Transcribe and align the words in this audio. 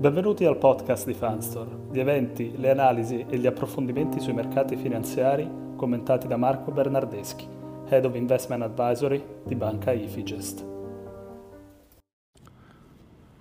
Benvenuti 0.00 0.46
al 0.46 0.56
podcast 0.56 1.04
di 1.04 1.12
Fanstore, 1.12 1.68
gli 1.92 2.00
eventi, 2.00 2.54
le 2.56 2.70
analisi 2.70 3.26
e 3.28 3.36
gli 3.36 3.46
approfondimenti 3.46 4.18
sui 4.18 4.32
mercati 4.32 4.74
finanziari 4.74 5.46
commentati 5.76 6.26
da 6.26 6.38
Marco 6.38 6.70
Bernardeschi, 6.70 7.46
Head 7.86 8.06
of 8.06 8.14
Investment 8.14 8.62
Advisory 8.62 9.22
di 9.44 9.54
Banca 9.54 9.92
Ifigest. 9.92 10.64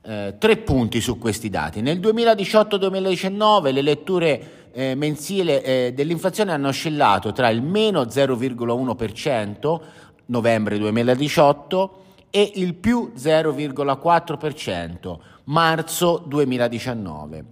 Eh, 0.01 0.35
tre 0.39 0.55
punti 0.55 1.01
su 1.01 1.17
questi 1.17 1.49
dati. 1.49 1.81
Nel 1.81 1.99
2018-2019 1.99 3.73
le 3.73 3.81
letture 3.81 4.69
eh, 4.71 4.95
mensili 4.95 5.59
eh, 5.59 5.91
dell'inflazione 5.93 6.53
hanno 6.53 6.69
oscillato 6.69 7.33
tra 7.33 7.49
il 7.49 7.61
meno 7.61 8.03
0,1% 8.03 9.81
novembre 10.27 10.77
2018 10.77 11.97
e 12.35 12.53
il 12.55 12.73
più 12.73 13.11
0,4% 13.15 15.19
marzo 15.43 16.23
2019. 16.25 17.45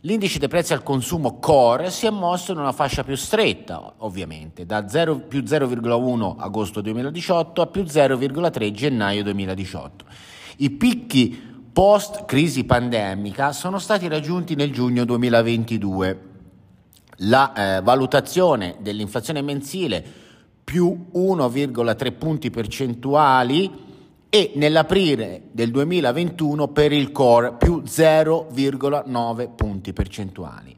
L'indice 0.00 0.40
dei 0.40 0.48
prezzi 0.48 0.72
al 0.72 0.82
consumo 0.82 1.38
core 1.38 1.92
si 1.92 2.06
è 2.06 2.10
mosso 2.10 2.50
in 2.50 2.58
una 2.58 2.72
fascia 2.72 3.04
più 3.04 3.14
stretta, 3.14 3.94
ovviamente, 3.98 4.66
da 4.66 4.88
0, 4.88 5.20
più 5.20 5.42
0,1 5.42 6.34
agosto 6.38 6.80
2018 6.80 7.62
a 7.62 7.66
più 7.68 7.82
0,3 7.82 8.72
gennaio 8.72 9.22
2018. 9.22 10.04
I 10.56 10.70
picchi 10.70 11.62
post 11.72 12.24
crisi 12.24 12.64
pandemica 12.64 13.52
sono 13.52 13.78
stati 13.78 14.08
raggiunti 14.08 14.56
nel 14.56 14.72
giugno 14.72 15.04
2022. 15.04 16.20
La 17.18 17.76
eh, 17.76 17.80
valutazione 17.80 18.74
dell'inflazione 18.80 19.40
mensile 19.40 20.04
più 20.64 21.10
1,3 21.14 22.18
punti 22.18 22.50
percentuali 22.50 23.85
e 24.36 24.50
nell'aprile 24.56 25.44
del 25.50 25.70
2021 25.70 26.68
per 26.68 26.92
il 26.92 27.10
core 27.10 27.54
più 27.54 27.82
0,9 27.86 29.54
punti 29.54 29.94
percentuali. 29.94 30.76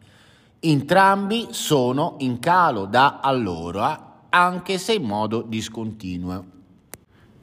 Entrambi 0.61 1.49
sono 1.51 2.15
in 2.19 2.39
calo 2.39 2.85
da 2.85 3.19
allora, 3.21 4.27
anche 4.29 4.79
se 4.79 4.93
in 4.93 5.03
modo 5.03 5.43
discontinuo. 5.43 6.45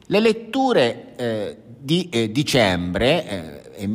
Le 0.06 0.20
letture 0.22 1.16
eh, 1.18 1.58
di 1.80 2.08
eh, 2.10 2.32
dicembre 2.32 3.66
eh, 3.76 3.90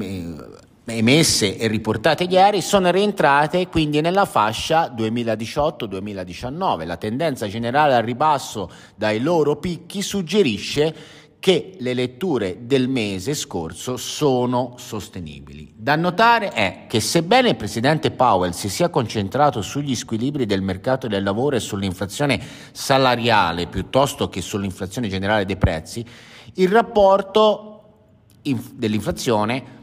emesse 0.85 1.57
e 1.57 1.69
riportate 1.69 2.25
ieri 2.25 2.61
sono 2.61 2.91
rientrate 2.91 3.69
quindi 3.69 4.03
nella 4.03 4.27
fascia 4.27 4.93
2018-2019. 4.95 6.85
La 6.85 6.97
tendenza 6.97 7.47
generale 7.47 7.95
al 7.95 8.03
ribasso 8.03 8.71
dai 8.95 9.21
loro 9.21 9.57
picchi 9.57 10.03
suggerisce 10.03 10.95
che 11.41 11.77
le 11.79 11.95
letture 11.95 12.67
del 12.67 12.87
mese 12.87 13.33
scorso 13.35 13.97
sono 13.97 14.75
sostenibili. 14.77 15.73
Da 15.75 15.97
notare 15.97 16.51
è 16.51 16.85
che 16.87 17.01
sebbene 17.01 17.49
il 17.49 17.57
presidente 17.57 18.11
Powell 18.11 18.51
si 18.51 18.69
sia 18.69 18.91
concentrato 18.91 19.63
sugli 19.63 19.97
squilibri 19.97 20.45
del 20.45 20.61
mercato 20.61 21.09
del 21.09 21.23
lavoro 21.23 21.57
e 21.57 21.61
sull'inflazione 21.61 22.39
salariale 22.73 23.69
piuttosto 23.69 24.29
che 24.29 24.43
sull'inflazione 24.43 25.09
generale 25.09 25.47
dei 25.47 25.57
prezzi, 25.57 26.05
il 26.55 26.69
rapporto 26.69 27.67
dell'inflazione 28.43 29.79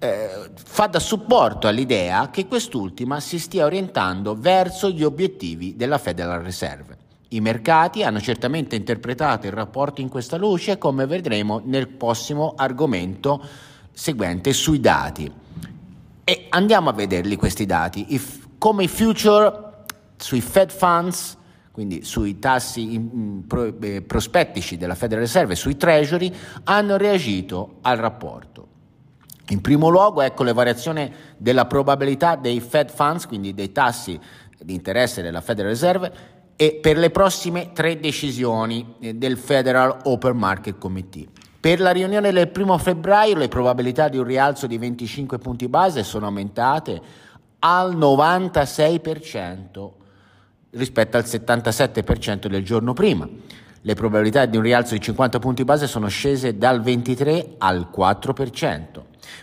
eh, 0.00 0.50
fa 0.56 0.88
da 0.88 0.98
supporto 0.98 1.68
all'idea 1.68 2.28
che 2.30 2.48
quest'ultima 2.48 3.20
si 3.20 3.38
stia 3.38 3.64
orientando 3.64 4.34
verso 4.34 4.90
gli 4.90 5.04
obiettivi 5.04 5.76
della 5.76 5.98
Federal 5.98 6.40
Reserve. 6.40 7.01
I 7.32 7.40
mercati 7.40 8.02
hanno 8.02 8.20
certamente 8.20 8.76
interpretato 8.76 9.46
il 9.46 9.52
rapporto 9.52 10.02
in 10.02 10.10
questa 10.10 10.36
luce, 10.36 10.76
come 10.76 11.06
vedremo 11.06 11.62
nel 11.64 11.88
prossimo 11.88 12.52
argomento 12.56 13.42
seguente 13.90 14.52
sui 14.52 14.80
dati. 14.80 15.32
E 16.24 16.46
andiamo 16.50 16.90
a 16.90 16.92
vederli 16.92 17.36
questi 17.36 17.64
dati. 17.64 18.14
I, 18.14 18.20
come 18.58 18.84
i 18.84 18.88
future 18.88 19.84
sui 20.16 20.42
Fed 20.42 20.70
Funds, 20.70 21.38
quindi 21.70 22.04
sui 22.04 22.38
tassi 22.38 22.92
in, 22.92 23.46
pro, 23.46 23.80
eh, 23.80 24.02
prospettici 24.02 24.76
della 24.76 24.94
Federal 24.94 25.24
Reserve, 25.24 25.54
sui 25.54 25.78
treasury, 25.78 26.30
hanno 26.64 26.98
reagito 26.98 27.78
al 27.80 27.96
rapporto. 27.96 28.68
In 29.48 29.62
primo 29.62 29.88
luogo, 29.88 30.20
ecco 30.20 30.42
le 30.42 30.52
variazioni 30.52 31.10
della 31.38 31.64
probabilità 31.64 32.36
dei 32.36 32.60
Fed 32.60 32.90
Funds, 32.90 33.26
quindi 33.26 33.54
dei 33.54 33.72
tassi 33.72 34.20
di 34.58 34.74
interesse 34.74 35.22
della 35.22 35.40
Federal 35.40 35.70
Reserve, 35.70 36.40
e 36.62 36.78
per 36.80 36.96
le 36.96 37.10
prossime 37.10 37.72
tre 37.72 37.98
decisioni 37.98 38.94
eh, 39.00 39.14
del 39.14 39.36
Federal 39.36 39.98
Open 40.04 40.36
Market 40.36 40.78
Committee. 40.78 41.26
Per 41.58 41.80
la 41.80 41.90
riunione 41.90 42.30
del 42.30 42.52
1 42.54 42.78
febbraio 42.78 43.34
le 43.34 43.48
probabilità 43.48 44.08
di 44.08 44.16
un 44.16 44.22
rialzo 44.22 44.68
di 44.68 44.78
25 44.78 45.38
punti 45.38 45.66
base 45.66 46.04
sono 46.04 46.26
aumentate 46.26 47.02
al 47.58 47.96
96% 47.96 49.90
rispetto 50.70 51.16
al 51.16 51.24
77% 51.24 52.46
del 52.46 52.64
giorno 52.64 52.92
prima. 52.92 53.28
Le 53.84 53.94
probabilità 53.94 54.46
di 54.46 54.56
un 54.56 54.62
rialzo 54.62 54.94
di 54.94 55.00
50 55.00 55.40
punti 55.40 55.64
base 55.64 55.88
sono 55.88 56.06
scese 56.06 56.56
dal 56.56 56.80
23 56.82 57.54
al 57.58 57.88
4%. 57.92 58.80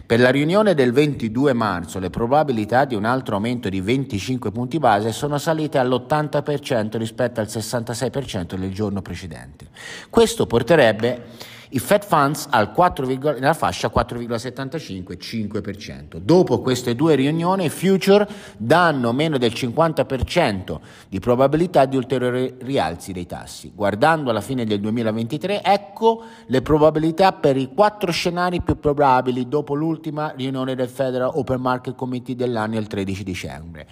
Per 0.06 0.18
la 0.18 0.30
riunione 0.30 0.74
del 0.74 0.94
22 0.94 1.52
marzo 1.52 2.00
le 2.00 2.10
probabilità 2.10 2.86
di 2.86 2.96
un 2.96 3.04
altro 3.04 3.36
aumento 3.36 3.68
di 3.68 3.82
25 3.82 4.52
punti 4.52 4.80
base 4.80 5.12
sono 5.12 5.38
salite 5.38 5.78
all'80% 5.78 6.96
rispetto 6.98 7.42
al 7.42 7.48
66% 7.48 8.56
del 8.56 8.74
giorno 8.74 9.02
precedente. 9.02 9.68
Questo 10.10 10.48
porterebbe 10.48 11.26
i 11.72 11.80
Fed 11.80 12.04
Funds 12.04 12.50
4, 12.50 13.06
nella 13.06 13.54
fascia 13.54 13.92
4,75-5%. 13.94 16.18
Dopo 16.18 16.62
queste 16.62 16.96
due 16.96 17.14
riunioni 17.16 17.66
i 17.66 17.70
future 17.70 18.28
danno 18.58 19.14
meno 19.14 19.38
del 19.38 19.52
50% 19.52 20.80
di 21.08 21.20
probabilità 21.20 21.86
di 21.86 21.96
ulteriori 21.96 22.56
rialzi 22.60 23.14
dei 23.14 23.28
tassi. 23.28 23.72
Guardando 23.76 24.32
alla 24.32 24.42
fine 24.42 24.66
del 24.66 24.80
2023, 24.80 25.62
ecco 25.62 26.24
le 26.48 26.64
probabilità 26.64 27.34
per 27.34 27.56
i 27.56 27.70
quattro 27.74 28.12
scenari 28.12 28.62
più 28.62 28.80
probabili 28.80 29.48
dopo 29.48 29.76
l'ultima 29.76 30.34
riunione 30.36 30.74
del 30.74 30.90
Federal 30.90 31.34
Open 31.36 31.62
Market 31.62 31.94
Committee 31.96 32.36
dell'anno 32.36 32.78
il 32.78 32.88
13 32.88 33.24
dicembre. 33.24 33.88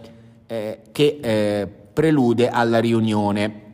eh, 0.46 0.80
che 0.92 1.18
eh, 1.20 1.68
prelude 1.92 2.48
alla 2.48 2.78
riunione 2.78 3.64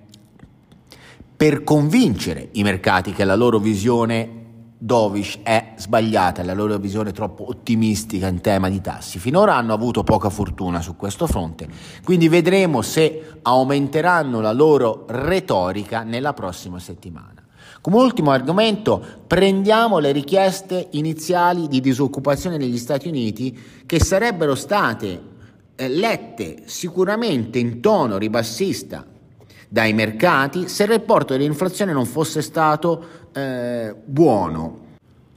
per 1.36 1.64
convincere 1.64 2.48
i 2.52 2.62
mercati 2.62 3.12
che 3.12 3.24
la 3.24 3.34
loro 3.34 3.58
visione 3.58 4.40
dovish 4.78 5.40
è 5.42 5.74
sbagliata, 5.76 6.42
la 6.42 6.54
loro 6.54 6.78
visione 6.78 7.12
troppo 7.12 7.46
ottimistica 7.48 8.28
in 8.28 8.40
tema 8.40 8.70
di 8.70 8.80
tassi. 8.80 9.18
Finora 9.18 9.54
hanno 9.54 9.74
avuto 9.74 10.02
poca 10.02 10.30
fortuna 10.30 10.80
su 10.80 10.96
questo 10.96 11.26
fronte, 11.26 11.68
quindi 12.04 12.28
vedremo 12.28 12.80
se 12.80 13.40
aumenteranno 13.42 14.40
la 14.40 14.52
loro 14.52 15.04
retorica 15.08 16.04
nella 16.04 16.32
prossima 16.32 16.78
settimana. 16.78 17.41
Come 17.80 17.96
ultimo 17.96 18.30
argomento 18.30 19.04
prendiamo 19.26 19.98
le 19.98 20.12
richieste 20.12 20.88
iniziali 20.92 21.68
di 21.68 21.80
disoccupazione 21.80 22.56
negli 22.56 22.78
Stati 22.78 23.08
Uniti 23.08 23.58
che 23.86 23.98
sarebbero 24.00 24.54
state 24.54 25.20
eh, 25.74 25.88
lette 25.88 26.62
sicuramente 26.66 27.58
in 27.58 27.80
tono 27.80 28.18
ribassista 28.18 29.06
dai 29.68 29.94
mercati 29.94 30.68
se 30.68 30.82
il 30.82 30.90
rapporto 30.90 31.32
dell'inflazione 31.32 31.94
non 31.94 32.04
fosse 32.04 32.42
stato 32.42 33.04
eh, 33.32 33.94
buono. 34.04 34.81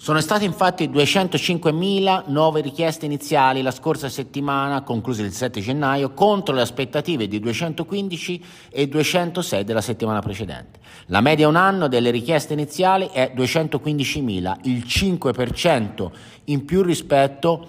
Sono 0.05 0.21
state 0.21 0.45
infatti 0.45 0.87
205.000 0.87 2.25
nuove 2.27 2.61
richieste 2.61 3.07
iniziali 3.07 3.63
la 3.63 3.71
scorsa 3.71 4.07
settimana, 4.07 4.83
concluse 4.83 5.23
il 5.23 5.31
7 5.31 5.59
gennaio, 5.61 6.13
contro 6.13 6.53
le 6.53 6.61
aspettative 6.61 7.27
di 7.27 7.39
215 7.39 8.45
e 8.69 8.87
206 8.87 9.63
della 9.63 9.81
settimana 9.81 10.19
precedente. 10.19 10.77
La 11.07 11.21
media 11.21 11.47
un 11.47 11.55
anno 11.55 11.87
delle 11.87 12.11
richieste 12.11 12.53
iniziali 12.53 13.09
è 13.11 13.33
215.000, 13.35 14.57
il 14.65 14.83
5% 14.85 16.11
in 16.43 16.65
più 16.65 16.83
rispetto 16.83 17.67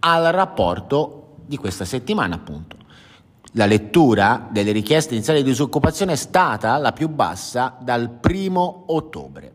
al 0.00 0.24
rapporto 0.32 1.36
di 1.46 1.56
questa 1.56 1.84
settimana, 1.84 2.34
appunto. 2.34 2.74
La 3.52 3.66
lettura 3.66 4.48
delle 4.50 4.72
richieste 4.72 5.14
iniziali 5.14 5.44
di 5.44 5.50
disoccupazione 5.50 6.14
è 6.14 6.16
stata 6.16 6.76
la 6.78 6.90
più 6.90 7.08
bassa 7.08 7.76
dal 7.80 8.10
primo 8.10 8.86
ottobre. 8.88 9.52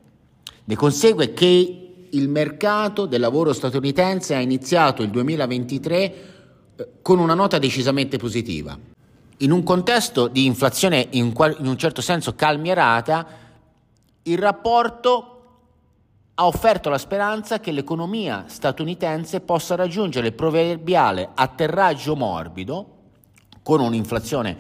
Ne 0.64 0.76
consegue 0.78 1.34
che 1.34 1.88
il 2.12 2.30
mercato 2.30 3.06
del 3.06 3.20
lavoro 3.20 3.54
statunitense 3.54 4.36
ha 4.36 4.40
iniziato 4.40 5.04
il 5.04 5.10
2023 5.10 5.98
eh, 6.76 6.90
con 7.02 7.20
una 7.20 7.34
nota 7.34 7.58
decisamente 7.60 8.18
positiva. 8.18 8.78
In 9.38 9.52
un 9.52 9.64
contesto 9.64 10.28
di 10.28 10.46
inflazione 10.46 11.08
in, 11.12 11.34
qual- 11.34 11.56
in 11.60 11.68
un 11.68 11.78
certo 11.78 12.02
senso 12.02 12.36
calmierata, 12.36 13.28
il 14.24 14.38
rapporto 14.38 15.36
ha 16.36 16.46
offerto 16.46 16.90
la 16.90 16.98
speranza 16.98 17.60
che 17.60 17.72
l'economia 17.72 18.46
statunitense 18.48 19.42
possa 19.42 19.76
raggiungere 19.76 20.28
il 20.28 20.34
proverbiale 20.34 21.30
atterraggio 21.34 22.16
morbido 22.16 22.98
con 23.62 23.82
un'inflazione 23.82 24.58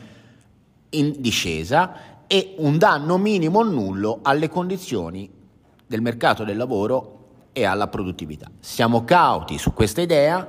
in 0.92 1.16
discesa 1.20 2.18
e 2.28 2.56
un 2.58 2.78
danno 2.78 3.18
minimo 3.18 3.60
o 3.60 3.64
nullo 3.64 4.20
alle 4.22 4.50
condizioni 4.50 5.30
del 5.86 6.02
mercato 6.02 6.44
del 6.44 6.58
lavoro 6.58 7.19
e 7.60 7.66
alla 7.66 7.88
produttività. 7.88 8.50
Siamo 8.60 9.04
cauti 9.04 9.58
su 9.58 9.74
questa 9.74 10.02
idea 10.02 10.48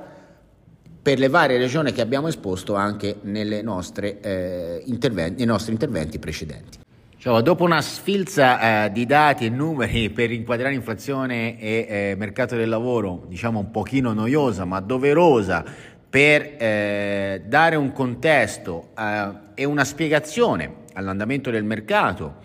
per 1.01 1.19
le 1.19 1.29
varie 1.29 1.57
ragioni 1.57 1.91
che 1.91 2.01
abbiamo 2.01 2.27
esposto 2.27 2.75
anche 2.75 3.17
nostre, 3.21 4.19
eh, 4.21 4.83
nei 4.85 5.45
nostri 5.45 5.73
interventi 5.73 6.19
precedenti. 6.19 6.79
Cioè, 7.17 7.41
dopo 7.41 7.63
una 7.63 7.81
sfilza 7.81 8.85
eh, 8.85 8.91
di 8.91 9.05
dati 9.05 9.45
e 9.45 9.49
numeri 9.49 10.09
per 10.13 10.31
inquadrare 10.31 10.73
inflazione 10.73 11.59
e 11.59 11.85
eh, 11.87 12.15
mercato 12.17 12.55
del 12.55 12.69
lavoro, 12.69 13.25
diciamo 13.27 13.59
un 13.59 13.71
pochino 13.71 14.13
noiosa 14.13 14.65
ma 14.65 14.79
doverosa 14.79 15.63
per 16.09 16.55
eh, 16.57 17.43
dare 17.45 17.75
un 17.75 17.91
contesto 17.91 18.89
eh, 18.97 19.29
e 19.55 19.65
una 19.65 19.83
spiegazione 19.83 20.79
all'andamento 20.93 21.49
del 21.51 21.63
mercato 21.63 22.39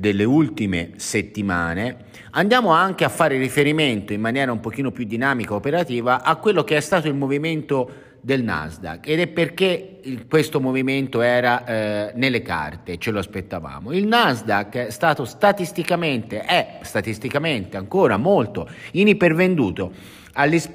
delle 0.00 0.22
ultime 0.22 0.92
settimane, 0.94 2.04
andiamo 2.30 2.70
anche 2.70 3.02
a 3.02 3.08
fare 3.08 3.36
riferimento 3.36 4.12
in 4.12 4.20
maniera 4.20 4.52
un 4.52 4.60
pochino 4.60 4.92
più 4.92 5.02
dinamica 5.02 5.54
operativa 5.54 6.22
a 6.22 6.36
quello 6.36 6.62
che 6.62 6.76
è 6.76 6.80
stato 6.80 7.08
il 7.08 7.14
movimento 7.14 7.90
del 8.20 8.44
Nasdaq 8.44 9.08
ed 9.08 9.18
è 9.18 9.26
perché 9.26 10.00
questo 10.28 10.60
movimento 10.60 11.20
era 11.20 11.64
eh, 11.64 12.12
nelle 12.14 12.42
carte, 12.42 12.98
ce 12.98 13.10
lo 13.10 13.18
aspettavamo. 13.18 13.90
Il 13.90 14.06
Nasdaq 14.06 14.76
è 14.76 14.90
stato 14.90 15.24
statisticamente, 15.24 16.42
è 16.42 16.78
statisticamente 16.82 17.76
ancora 17.76 18.16
molto 18.16 18.68
in 18.92 19.08
ipervenduto 19.08 19.90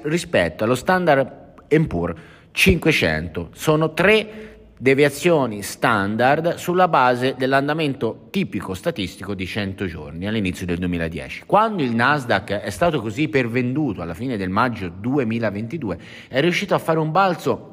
rispetto 0.02 0.64
allo 0.64 0.74
standard 0.74 1.54
Poor's 1.88 2.20
500. 2.52 3.48
Sono 3.54 3.94
tre 3.94 4.53
deviazioni 4.76 5.62
standard 5.62 6.56
sulla 6.56 6.88
base 6.88 7.34
dell'andamento 7.38 8.26
tipico 8.30 8.74
statistico 8.74 9.34
di 9.34 9.46
100 9.46 9.86
giorni 9.86 10.26
all'inizio 10.26 10.66
del 10.66 10.78
2010. 10.78 11.44
Quando 11.46 11.82
il 11.82 11.94
Nasdaq 11.94 12.52
è 12.52 12.70
stato 12.70 13.00
così 13.00 13.28
pervenduto 13.28 14.02
alla 14.02 14.14
fine 14.14 14.36
del 14.36 14.50
maggio 14.50 14.88
2022, 14.88 15.98
è 16.28 16.40
riuscito 16.40 16.74
a 16.74 16.78
fare 16.78 16.98
un 16.98 17.10
balzo 17.10 17.72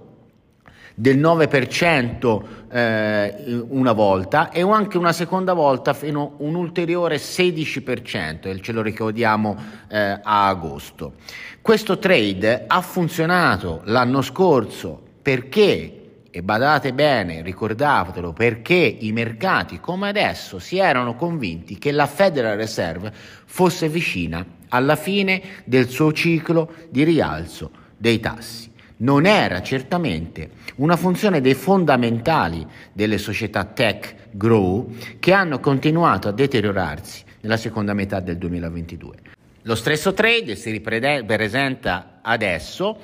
del 0.93 1.17
9% 1.17 2.41
eh, 2.69 3.65
una 3.69 3.91
volta 3.93 4.49
e 4.49 4.61
anche 4.61 4.97
una 4.97 5.13
seconda 5.13 5.53
volta 5.53 5.93
fino 5.93 6.21
a 6.21 6.43
un 6.43 6.55
ulteriore 6.55 7.15
16%, 7.15 8.47
e 8.47 8.61
ce 8.61 8.71
lo 8.71 8.81
ricordiamo 8.81 9.57
eh, 9.87 9.97
a 9.97 10.47
agosto. 10.47 11.13
Questo 11.61 11.97
trade 11.97 12.65
ha 12.67 12.81
funzionato 12.81 13.81
l'anno 13.85 14.21
scorso 14.21 15.01
perché 15.21 16.00
e 16.31 16.41
badate 16.41 16.93
bene, 16.93 17.41
ricordatelo, 17.41 18.31
perché 18.31 18.75
i 18.75 19.11
mercati 19.11 19.79
come 19.79 20.09
adesso 20.09 20.59
si 20.59 20.77
erano 20.77 21.15
convinti 21.15 21.77
che 21.77 21.91
la 21.91 22.07
Federal 22.07 22.57
Reserve 22.57 23.11
fosse 23.45 23.89
vicina 23.89 24.43
alla 24.69 24.95
fine 24.95 25.41
del 25.65 25.89
suo 25.89 26.13
ciclo 26.13 26.73
di 26.89 27.03
rialzo 27.03 27.71
dei 27.97 28.19
tassi. 28.19 28.71
Non 28.97 29.25
era 29.25 29.61
certamente 29.61 30.51
una 30.75 30.95
funzione 30.95 31.41
dei 31.41 31.55
fondamentali 31.55 32.65
delle 32.93 33.17
società 33.17 33.65
tech 33.65 34.15
grow 34.31 34.93
che 35.19 35.33
hanno 35.33 35.59
continuato 35.59 36.27
a 36.27 36.31
deteriorarsi 36.31 37.23
nella 37.41 37.57
seconda 37.57 37.93
metà 37.93 38.19
del 38.19 38.37
2022. 38.37 39.15
Lo 39.63 39.75
stesso 39.75 40.13
trade 40.13 40.55
si 40.55 40.71
ripresenta 40.71 42.19
adesso, 42.21 42.97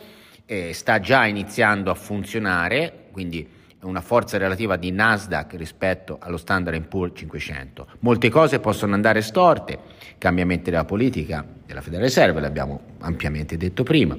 eh, 0.48 0.74
sta 0.74 1.00
già 1.00 1.26
iniziando 1.26 1.92
a 1.92 1.94
funzionare, 1.94 3.10
quindi 3.12 3.48
una 3.82 4.02
forza 4.02 4.38
relativa 4.38 4.76
di 4.76 4.92
Nasdaq 4.92 5.54
rispetto 5.56 6.18
allo 6.20 6.38
Standard 6.38 6.82
Poor's 6.88 7.12
500. 7.16 7.88
Molte 8.00 8.30
cose 8.30 8.60
possono 8.60 8.96
andare 8.96 9.22
storte, 9.22 9.78
cambiamenti 10.18 10.72
della 10.72 10.86
politica 10.86 11.46
della 11.66 11.82
Federal 11.82 12.06
Reserve, 12.06 12.40
l'abbiamo 12.40 12.82
ampiamente 13.00 13.56
detto 13.56 13.84
prima, 13.84 14.18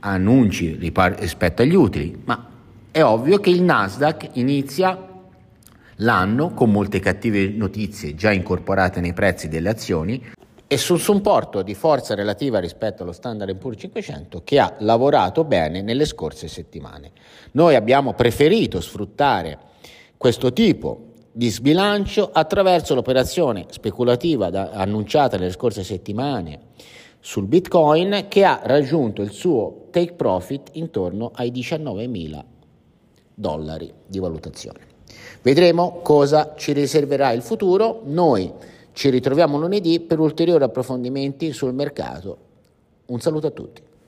annunci 0.00 0.76
rispetto 0.76 1.62
agli 1.62 1.74
utili, 1.74 2.22
ma 2.24 2.48
è 2.90 3.02
ovvio 3.02 3.40
che 3.40 3.50
il 3.50 3.62
Nasdaq 3.62 4.30
inizia 4.34 4.96
l'anno 5.96 6.50
con 6.50 6.70
molte 6.70 7.00
cattive 7.00 7.48
notizie 7.48 8.14
già 8.14 8.30
incorporate 8.30 9.00
nei 9.00 9.12
prezzi 9.12 9.48
delle 9.48 9.70
azioni 9.70 10.22
e 10.74 10.76
sul 10.76 10.98
supporto 10.98 11.62
di 11.62 11.72
forza 11.72 12.16
relativa 12.16 12.58
rispetto 12.58 13.04
allo 13.04 13.12
Standard 13.12 13.54
Poor's 13.54 13.78
500 13.78 14.42
che 14.42 14.58
ha 14.58 14.74
lavorato 14.80 15.44
bene 15.44 15.82
nelle 15.82 16.04
scorse 16.04 16.48
settimane. 16.48 17.12
Noi 17.52 17.76
abbiamo 17.76 18.14
preferito 18.14 18.80
sfruttare 18.80 19.56
questo 20.16 20.52
tipo 20.52 21.12
di 21.30 21.48
sbilancio 21.48 22.28
attraverso 22.32 22.96
l'operazione 22.96 23.66
speculativa 23.70 24.50
da, 24.50 24.70
annunciata 24.70 25.36
nelle 25.36 25.52
scorse 25.52 25.84
settimane 25.84 26.58
sul 27.20 27.46
Bitcoin 27.46 28.24
che 28.26 28.44
ha 28.44 28.58
raggiunto 28.64 29.22
il 29.22 29.30
suo 29.30 29.86
take 29.92 30.14
profit 30.14 30.70
intorno 30.72 31.30
ai 31.34 31.52
19 31.52 32.08
mila 32.08 32.44
dollari 33.32 33.92
di 34.04 34.18
valutazione. 34.18 34.80
Vedremo 35.40 36.00
cosa 36.02 36.54
ci 36.56 36.72
riserverà 36.72 37.30
il 37.30 37.42
futuro. 37.42 38.00
Noi 38.06 38.72
ci 38.94 39.10
ritroviamo 39.10 39.58
lunedì 39.58 39.98
per 39.98 40.20
ulteriori 40.20 40.62
approfondimenti 40.62 41.52
sul 41.52 41.74
mercato. 41.74 42.38
Un 43.06 43.20
saluto 43.20 43.48
a 43.48 43.50
tutti. 43.50 43.82